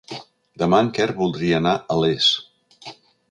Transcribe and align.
Demà 0.61 0.79
en 0.85 0.89
Quer 0.97 1.07
voldria 1.19 1.59
anar 1.63 1.75
a 1.77 1.99
Les. 2.05 2.31